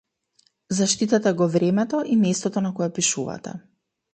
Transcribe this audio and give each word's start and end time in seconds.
Заштитете 0.77 1.33
го 1.41 1.47
времето 1.57 2.01
и 2.15 2.15
местото 2.25 2.65
на 2.69 2.73
кое 2.81 2.89
пишувате. 2.99 3.55